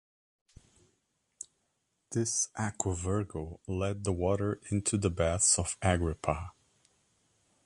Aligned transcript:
This 2.09 2.49
"Aqua 2.55 2.95
Virgo" 2.95 3.59
led 3.67 4.03
the 4.03 4.11
water 4.11 4.59
into 4.71 4.97
the 4.97 5.11
Baths 5.11 5.59
of 5.59 5.77
Agrippa. 5.79 6.53